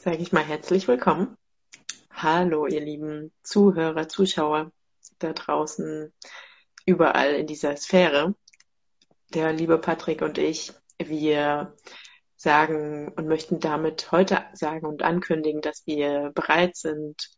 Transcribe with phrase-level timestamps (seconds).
[0.00, 1.36] sage ich mal herzlich willkommen.
[2.10, 4.72] Hallo, ihr lieben Zuhörer, Zuschauer
[5.18, 6.10] da draußen,
[6.86, 8.34] überall in dieser Sphäre.
[9.34, 11.76] Der liebe Patrick und ich, wir
[12.34, 17.30] sagen und möchten damit heute sagen und ankündigen, dass wir bereit sind,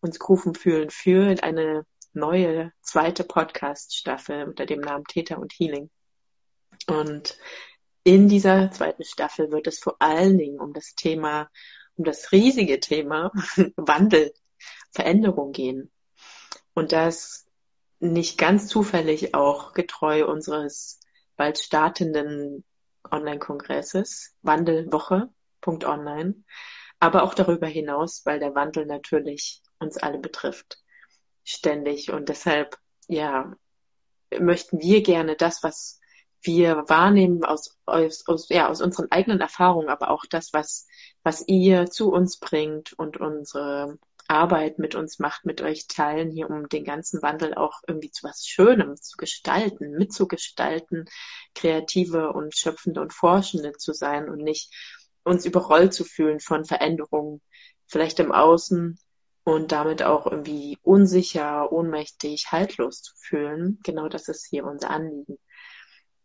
[0.00, 5.90] uns gerufen fühlen für eine neue zweite Podcast-Staffel unter dem Namen Täter und Healing.
[6.86, 7.36] Und
[8.04, 11.50] in dieser zweiten Staffel wird es vor allen Dingen um das Thema,
[11.96, 13.32] um das riesige Thema
[13.76, 14.32] Wandel,
[14.92, 15.90] Veränderung gehen.
[16.74, 17.46] Und das
[17.98, 21.00] nicht ganz zufällig auch getreu unseres
[21.36, 22.64] bald startenden
[23.10, 26.44] Online-Kongresses, Wandelwoche.online,
[26.98, 30.78] aber auch darüber hinaus, weil der Wandel natürlich uns alle betrifft,
[31.44, 32.10] ständig.
[32.10, 33.54] Und deshalb, ja,
[34.38, 36.00] möchten wir gerne das, was
[36.42, 40.86] wir wahrnehmen aus, aus, aus, ja, aus unseren eigenen Erfahrungen, aber auch das, was,
[41.26, 43.98] was ihr zu uns bringt und unsere
[44.28, 48.28] Arbeit mit uns macht, mit euch teilen, hier um den ganzen Wandel auch irgendwie zu
[48.28, 51.06] was Schönem zu gestalten, mitzugestalten,
[51.52, 54.72] kreative und schöpfende und forschende zu sein und nicht
[55.24, 57.42] uns überrollt zu fühlen von Veränderungen,
[57.88, 58.96] vielleicht im Außen
[59.42, 63.80] und damit auch irgendwie unsicher, ohnmächtig, haltlos zu fühlen.
[63.82, 65.40] Genau das ist hier unser Anliegen.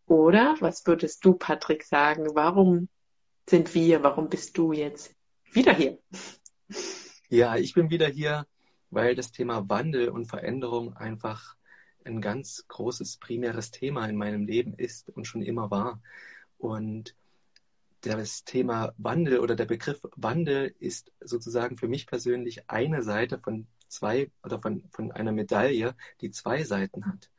[0.06, 2.28] Oder was würdest du, Patrick, sagen?
[2.36, 2.88] Warum
[3.50, 5.16] sind wir, warum bist du jetzt
[5.52, 5.98] wieder hier?
[7.30, 8.46] Ja, ich bin wieder hier,
[8.90, 11.56] weil das Thema Wandel und Veränderung einfach
[12.04, 16.02] ein ganz großes, primäres Thema in meinem Leben ist und schon immer war.
[16.58, 17.16] Und
[18.02, 23.68] das Thema Wandel oder der Begriff Wandel ist sozusagen für mich persönlich eine Seite von
[23.88, 27.30] zwei oder von, von einer Medaille, die zwei Seiten hat.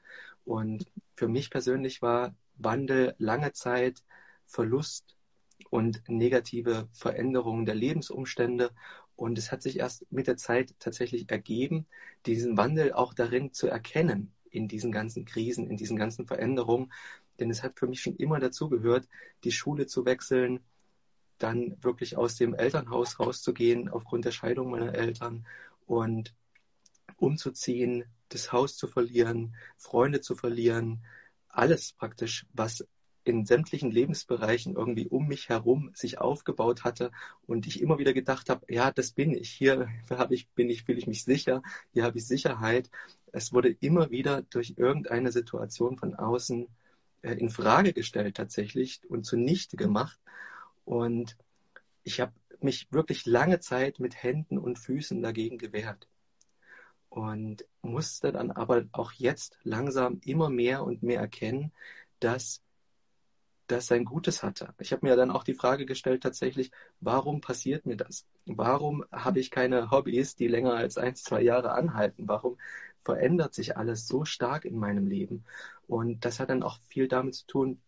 [0.44, 4.03] Und für mich persönlich war Wandel lange Zeit
[4.47, 5.16] Verlust
[5.73, 8.73] und negative Veränderungen der Lebensumstände
[9.17, 11.87] und es hat sich erst mit der Zeit tatsächlich ergeben,
[12.27, 16.93] diesen Wandel auch darin zu erkennen, in diesen ganzen Krisen, in diesen ganzen Veränderungen.
[17.41, 19.09] Denn es hat für mich schon immer dazu gehört,
[19.44, 20.60] die Schule zu wechseln,
[21.38, 25.47] dann wirklich aus dem Elternhaus rauszugehen aufgrund der Scheidung meiner Eltern
[25.87, 26.34] und
[27.16, 31.03] umzuziehen, das Haus zu verlieren, Freunde zu verlieren,
[31.49, 32.87] alles praktisch, was
[33.25, 37.12] in sämtlichen Lebensbereichen irgendwie um mich herum sich aufgebaut hatte
[37.47, 39.50] und ich immer wieder gedacht habe, ja, das bin ich.
[39.50, 41.62] Hier habe ich, bin ich, fühle ich mich sicher,
[41.93, 42.91] hier habe ich Sicherheit.
[43.33, 46.69] Es wurde immer wieder durch irgendeine Situation von außen
[47.22, 50.19] äh, in Frage gestellt tatsächlich und zunichte gemacht.
[50.84, 51.37] Und
[52.03, 56.09] ich habe mich wirklich lange Zeit mit Händen und Füßen dagegen gewehrt.
[57.09, 61.72] Und musste dann aber auch jetzt langsam immer mehr und mehr erkennen,
[62.21, 62.62] dass
[63.72, 64.75] das sein Gutes hatte.
[64.78, 68.27] Ich habe mir dann auch die Frage gestellt tatsächlich, warum passiert mir das?
[68.47, 72.28] Warum habe ich keine Hobbys, die länger als ein, zwei Jahre anhalten?
[72.28, 72.59] Warum
[73.05, 75.44] verändert sich alles so stark in meinem Leben?
[75.87, 77.83] Und das hat dann auch viel damit zu tun,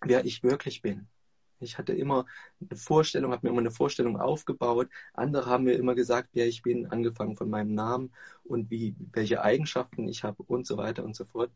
[0.00, 1.08] wer ich wirklich bin.
[1.58, 2.26] Ich hatte immer
[2.60, 4.88] eine Vorstellung, habe mir immer eine Vorstellung aufgebaut.
[5.14, 8.12] Andere haben mir immer gesagt, wer ich bin, angefangen von meinem Namen
[8.44, 11.50] und wie, welche Eigenschaften ich habe und so weiter und so fort.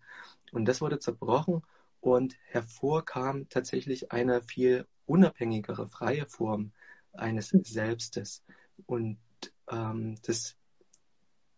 [0.53, 1.63] Und das wurde zerbrochen
[2.01, 6.73] und hervorkam tatsächlich eine viel unabhängigere, freie Form
[7.13, 8.43] eines Selbstes.
[8.87, 9.19] Und
[9.71, 10.57] ähm, das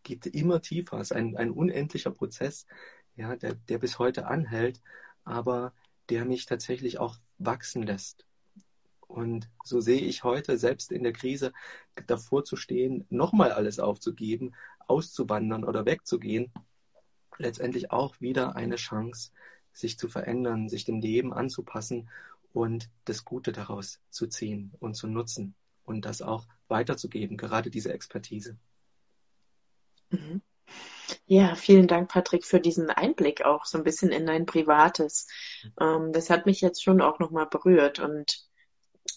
[0.03, 0.99] geht immer tiefer.
[0.99, 2.67] Es ist ein, ein unendlicher Prozess,
[3.15, 4.81] ja, der, der bis heute anhält,
[5.25, 5.73] aber
[6.09, 8.27] der mich tatsächlich auch wachsen lässt.
[9.07, 11.53] Und so sehe ich heute, selbst in der Krise,
[12.07, 14.55] davor zu stehen, nochmal alles aufzugeben,
[14.87, 16.51] auszuwandern oder wegzugehen,
[17.39, 19.31] letztendlich auch wieder eine Chance,
[19.73, 22.09] sich zu verändern, sich dem Leben anzupassen
[22.53, 27.93] und das Gute daraus zu ziehen und zu nutzen und das auch weiterzugeben, gerade diese
[27.93, 28.57] Expertise.
[30.11, 30.43] Mhm.
[31.27, 35.27] Ja, vielen Dank, Patrick, für diesen Einblick auch so ein bisschen in dein Privates.
[35.81, 38.47] Ähm, das hat mich jetzt schon auch nochmal berührt und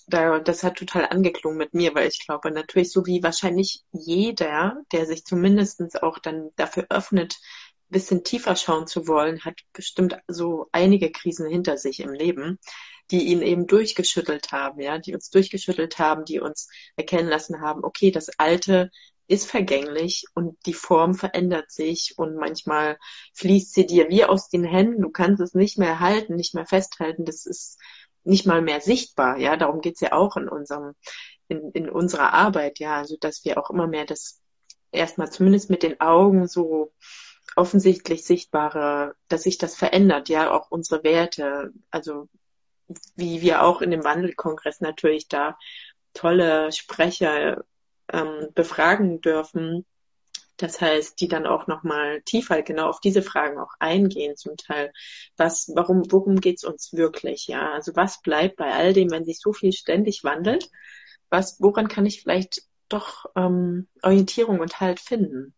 [0.08, 4.82] da, das hat total angeklungen mit mir, weil ich glaube, natürlich so wie wahrscheinlich jeder,
[4.92, 7.38] der sich zumindestens auch dann dafür öffnet,
[7.90, 12.60] bisschen tiefer schauen zu wollen, hat bestimmt so einige Krisen hinter sich im Leben,
[13.12, 17.84] die ihn eben durchgeschüttelt haben, ja, die uns durchgeschüttelt haben, die uns erkennen lassen haben,
[17.84, 18.90] okay, das Alte
[19.28, 22.98] ist vergänglich und die Form verändert sich und manchmal
[23.34, 26.66] fließt sie dir wie aus den Händen, du kannst es nicht mehr halten, nicht mehr
[26.66, 27.80] festhalten, das ist
[28.24, 30.94] nicht mal mehr sichtbar, ja, darum geht's ja auch in unserem,
[31.48, 34.42] in, in unserer Arbeit, ja, also dass wir auch immer mehr das
[34.92, 36.92] erstmal zumindest mit den Augen so
[37.56, 42.28] offensichtlich sichtbare, dass sich das verändert, ja, auch unsere Werte, also
[43.16, 45.58] wie wir auch in dem Wandelkongress natürlich da
[46.14, 47.64] tolle Sprecher
[48.12, 49.86] ähm, befragen dürfen.
[50.58, 54.94] Das heißt, die dann auch nochmal tiefer genau auf diese Fragen auch eingehen zum Teil.
[55.36, 57.48] Was, warum, worum geht's uns wirklich?
[57.48, 60.70] Ja, also was bleibt bei all dem, wenn sich so viel ständig wandelt?
[61.30, 65.54] Was, woran kann ich vielleicht doch ähm, Orientierung und Halt finden?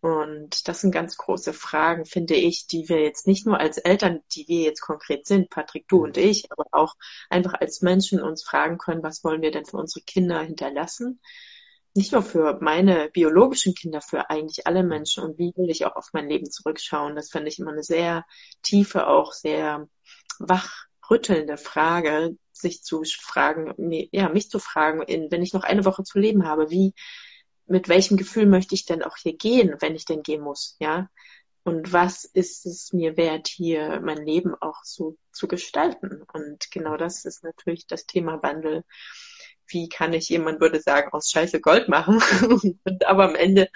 [0.00, 4.20] Und das sind ganz große Fragen, finde ich, die wir jetzt nicht nur als Eltern,
[4.34, 6.94] die wir jetzt konkret sind, Patrick, du und ich, aber auch
[7.28, 11.20] einfach als Menschen uns fragen können, was wollen wir denn für unsere Kinder hinterlassen?
[11.92, 15.96] Nicht nur für meine biologischen Kinder, für eigentlich alle Menschen und wie will ich auch
[15.96, 17.14] auf mein Leben zurückschauen?
[17.14, 18.24] Das finde ich immer eine sehr
[18.62, 19.86] tiefe, auch sehr
[20.38, 23.74] wachrüttelnde Frage, sich zu fragen,
[24.12, 25.00] ja, mich zu fragen,
[25.30, 26.94] wenn ich noch eine Woche zu leben habe, wie,
[27.70, 31.08] mit welchem Gefühl möchte ich denn auch hier gehen, wenn ich denn gehen muss, ja?
[31.62, 36.22] Und was ist es mir wert, hier mein Leben auch so zu gestalten?
[36.32, 38.82] Und genau das ist natürlich das Thema Wandel.
[39.66, 42.20] Wie kann ich, jemand würde sagen, aus Scheiße Gold machen?
[42.84, 43.68] Und, aber am Ende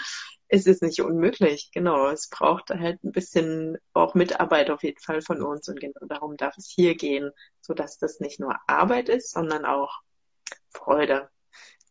[0.48, 1.70] ist es nicht unmöglich.
[1.72, 2.08] Genau.
[2.08, 5.68] Es braucht halt ein bisschen auch Mitarbeit auf jeden Fall von uns.
[5.68, 7.30] Und genau darum darf es hier gehen,
[7.60, 10.00] so dass das nicht nur Arbeit ist, sondern auch
[10.70, 11.28] Freude.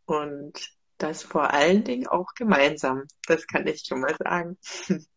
[0.05, 0.73] Und
[1.03, 3.03] das vor allen Dingen auch gemeinsam.
[3.27, 4.57] Das kann ich schon mal sagen.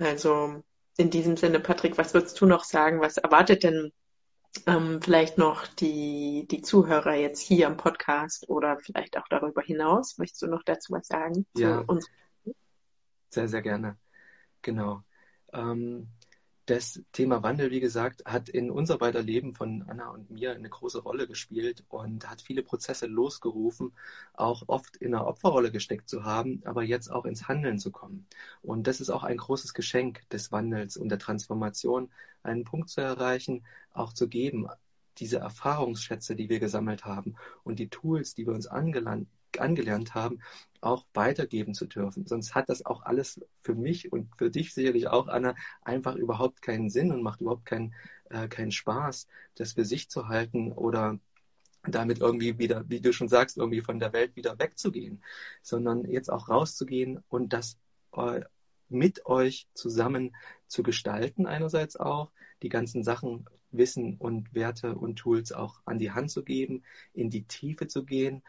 [0.00, 0.62] Also
[0.96, 3.00] in diesem Sinne, Patrick, was würdest du noch sagen?
[3.00, 3.92] Was erwartet denn
[4.66, 10.16] ähm, vielleicht noch die, die Zuhörer jetzt hier im Podcast oder vielleicht auch darüber hinaus?
[10.18, 11.46] Möchtest du noch dazu was sagen?
[11.56, 11.84] Ja,
[13.30, 13.98] sehr, sehr gerne.
[14.62, 15.02] Genau.
[15.52, 16.08] Ähm,
[16.68, 20.68] das Thema Wandel, wie gesagt, hat in unser beider Leben von Anna und mir eine
[20.68, 23.92] große Rolle gespielt und hat viele Prozesse losgerufen,
[24.34, 28.26] auch oft in einer Opferrolle gesteckt zu haben, aber jetzt auch ins Handeln zu kommen.
[28.60, 32.10] Und das ist auch ein großes Geschenk des Wandels und der Transformation,
[32.42, 33.64] einen Punkt zu erreichen,
[33.94, 34.68] auch zu geben,
[35.16, 39.28] diese Erfahrungsschätze, die wir gesammelt haben und die Tools, die wir uns angelangt,
[39.58, 40.40] angelernt haben,
[40.80, 42.26] auch weitergeben zu dürfen.
[42.26, 46.62] Sonst hat das auch alles für mich und für dich sicherlich auch, Anna, einfach überhaupt
[46.62, 47.94] keinen Sinn und macht überhaupt keinen,
[48.30, 51.18] äh, keinen Spaß, das für sich zu halten oder
[51.82, 55.22] damit irgendwie wieder, wie du schon sagst, irgendwie von der Welt wieder wegzugehen,
[55.62, 57.78] sondern jetzt auch rauszugehen und das
[58.12, 58.40] äh,
[58.88, 60.34] mit euch zusammen
[60.66, 66.10] zu gestalten einerseits auch, die ganzen Sachen, Wissen und Werte und Tools auch an die
[66.10, 68.42] Hand zu geben, in die Tiefe zu gehen,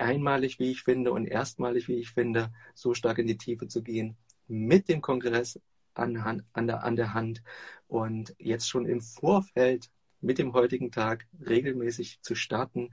[0.00, 3.82] einmalig, wie ich finde, und erstmalig, wie ich finde, so stark in die Tiefe zu
[3.82, 4.16] gehen,
[4.46, 5.60] mit dem Kongress
[5.94, 7.42] an, an, der, an der Hand
[7.86, 9.90] und jetzt schon im Vorfeld
[10.20, 12.90] mit dem heutigen Tag regelmäßig zu starten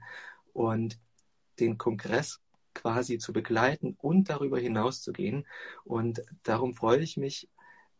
[0.52, 0.98] und
[1.58, 2.40] den Kongress
[2.74, 5.46] quasi zu begleiten und darüber hinaus zu gehen.
[5.84, 7.48] Und darum freue ich mich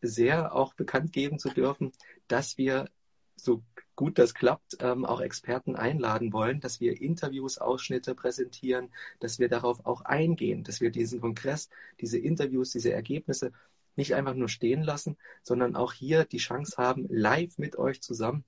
[0.02, 1.92] sehr, auch bekannt geben zu dürfen,
[2.28, 2.90] dass wir
[3.36, 3.62] so
[3.96, 8.90] gut das klappt, ähm, auch Experten einladen wollen, dass wir Interviews, Ausschnitte präsentieren,
[9.20, 11.70] dass wir darauf auch eingehen, dass wir diesen Kongress,
[12.00, 13.52] diese Interviews, diese Ergebnisse
[13.96, 18.44] nicht einfach nur stehen lassen, sondern auch hier die Chance haben, live mit euch zusammen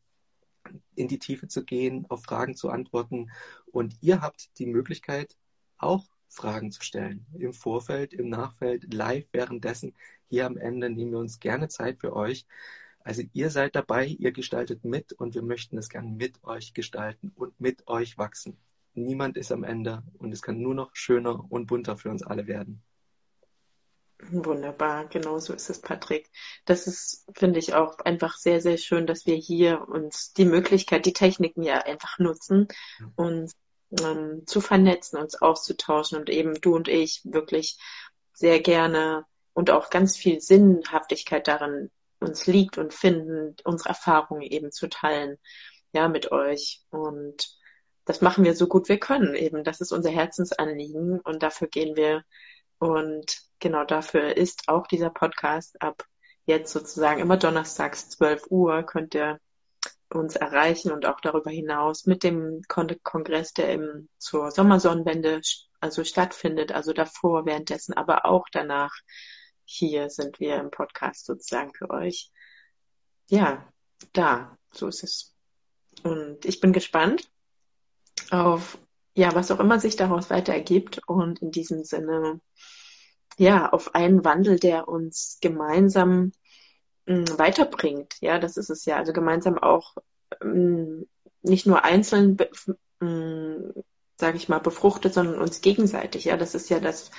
[0.95, 3.31] in die Tiefe zu gehen, auf Fragen zu antworten.
[3.67, 5.37] Und ihr habt die Möglichkeit,
[5.79, 7.27] auch Fragen zu stellen.
[7.39, 9.95] Im Vorfeld, im Nachfeld, live währenddessen.
[10.29, 12.47] Hier am Ende nehmen wir uns gerne Zeit für euch.
[13.09, 17.33] Also ihr seid dabei, ihr gestaltet mit und wir möchten es gern mit euch gestalten
[17.37, 18.61] und mit euch wachsen.
[18.93, 22.47] Niemand ist am Ende und es kann nur noch schöner und bunter für uns alle
[22.47, 22.83] werden.
[24.31, 26.29] Wunderbar, genau so ist es, Patrick.
[26.67, 31.07] Das ist, finde ich, auch einfach sehr, sehr schön, dass wir hier uns die Möglichkeit,
[31.07, 32.69] die Techniken ja einfach nutzen,
[33.17, 33.57] uns
[34.03, 37.79] ähm, zu vernetzen, uns auszutauschen und eben du und ich wirklich
[38.35, 39.25] sehr gerne
[39.55, 45.39] und auch ganz viel Sinnhaftigkeit darin uns liegt und finden, unsere Erfahrungen eben zu teilen,
[45.93, 46.83] ja, mit euch.
[46.91, 47.49] Und
[48.05, 49.65] das machen wir so gut wir können eben.
[49.65, 52.25] Das ist unser Herzensanliegen und dafür gehen wir.
[52.79, 56.05] Und genau dafür ist auch dieser Podcast ab
[56.47, 59.39] jetzt sozusagen immer donnerstags 12 Uhr könnt ihr
[60.11, 65.43] uns erreichen und auch darüber hinaus mit dem Kongress, der eben zur Sommersonnenwende
[65.81, 68.93] also stattfindet, also davor, währenddessen, aber auch danach
[69.71, 72.31] hier sind wir im Podcast sozusagen für euch.
[73.29, 73.71] Ja,
[74.15, 75.35] da, so ist es.
[76.03, 77.31] Und ich bin gespannt
[78.31, 78.79] auf,
[79.15, 82.41] ja, was auch immer sich daraus weiter ergibt und in diesem Sinne,
[83.37, 86.33] ja, auf einen Wandel, der uns gemeinsam
[87.05, 88.17] mh, hm, weiterbringt.
[88.21, 88.97] Ja, das ist es ja.
[88.97, 89.97] Also gemeinsam auch
[90.43, 91.09] mh, hm,
[91.43, 92.39] nicht nur einzeln,
[93.01, 93.75] hm,
[94.17, 96.25] sage ich mal, befruchtet, sondern uns gegenseitig.
[96.25, 97.11] Ja, das ist ja das,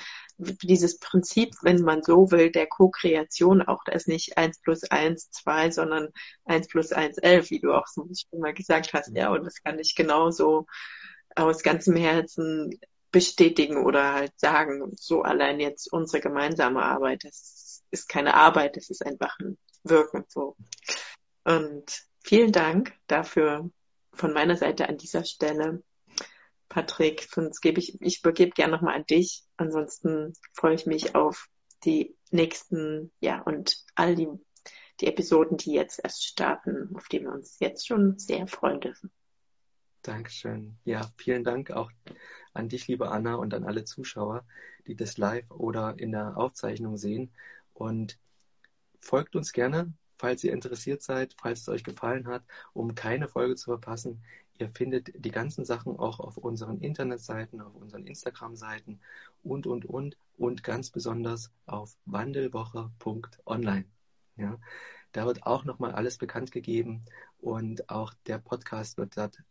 [0.62, 5.30] dieses Prinzip, wenn man so will, der Co-Kreation auch, da ist nicht eins plus eins
[5.30, 6.08] zwei, sondern
[6.44, 9.14] eins plus eins elf, wie du auch so schon mal gesagt hast.
[9.14, 10.66] Ja, und das kann ich genauso
[11.36, 12.78] aus ganzem Herzen
[13.12, 18.90] bestätigen oder halt sagen, so allein jetzt unsere gemeinsame Arbeit, das ist keine Arbeit, das
[18.90, 20.56] ist einfach ein Wirken so.
[21.44, 21.84] Und
[22.22, 23.70] vielen Dank dafür
[24.12, 25.82] von meiner Seite an dieser Stelle.
[26.68, 29.42] Patrick, sonst gebe ich, ich übergebe gerne nochmal an dich.
[29.60, 31.50] Ansonsten freue ich mich auf
[31.84, 34.26] die nächsten, ja, und all die,
[35.00, 39.12] die Episoden, die jetzt erst starten, auf die wir uns jetzt schon sehr freuen dürfen.
[40.00, 40.78] Dankeschön.
[40.86, 41.90] Ja, vielen Dank auch
[42.54, 44.46] an dich, liebe Anna, und an alle Zuschauer,
[44.86, 47.30] die das live oder in der Aufzeichnung sehen.
[47.74, 48.18] Und
[48.98, 53.56] folgt uns gerne, falls ihr interessiert seid, falls es euch gefallen hat, um keine Folge
[53.56, 54.24] zu verpassen.
[54.60, 59.00] Ihr findet die ganzen Sachen auch auf unseren Internetseiten, auf unseren Instagram-Seiten
[59.42, 60.18] und, und, und.
[60.36, 63.86] Und ganz besonders auf wandelwoche.online.
[64.36, 64.58] Ja,
[65.12, 67.04] da wird auch nochmal alles bekannt gegeben
[67.38, 69.42] und auch der Podcast wird dort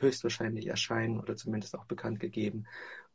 [0.00, 2.66] höchstwahrscheinlich erscheinen oder zumindest auch bekannt gegeben.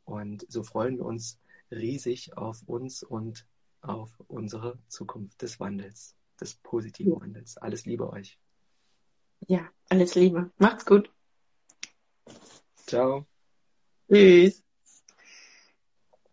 [0.04, 1.38] Und so freuen wir uns
[1.70, 3.46] riesig auf uns und
[3.82, 7.58] auf unsere Zukunft des Wandels, des positiven Wandels.
[7.58, 8.38] Alles Liebe euch.
[9.46, 10.50] Ja, alles Liebe.
[10.56, 11.10] Macht's gut.
[12.86, 13.26] Ciao.
[14.08, 14.62] Tschüss.